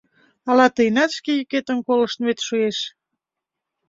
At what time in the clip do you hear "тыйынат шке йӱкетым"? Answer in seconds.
0.75-1.77